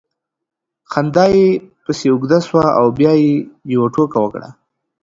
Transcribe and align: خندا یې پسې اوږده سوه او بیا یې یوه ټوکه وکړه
خندا 0.91 1.25
یې 1.35 1.47
پسې 1.83 2.07
اوږده 2.11 2.39
سوه 2.47 2.65
او 2.79 2.85
بیا 2.97 3.13
یې 3.23 3.33
یوه 3.73 3.87
ټوکه 3.93 4.17
وکړه 4.21 4.49